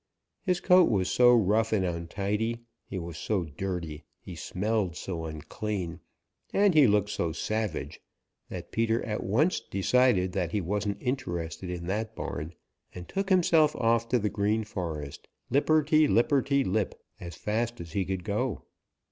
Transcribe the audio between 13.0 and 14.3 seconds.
took himself off to the